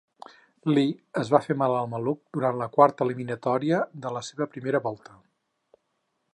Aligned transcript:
Lee 0.69 0.93
es 1.23 1.29
va 1.33 1.41
fer 1.47 1.55
mal 1.63 1.75
al 1.81 1.91
maluc 1.91 2.21
durant 2.37 2.57
la 2.61 2.69
quarta 2.77 3.07
eliminatòria 3.09 3.85
de 4.07 4.17
la 4.19 4.25
seva 4.31 4.51
primera 4.55 4.85
volta. 4.91 5.19